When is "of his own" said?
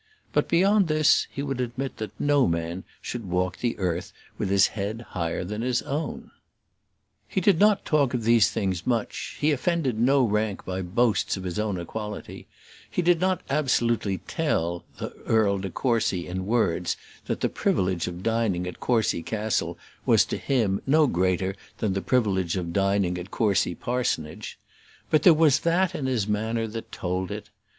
11.37-11.79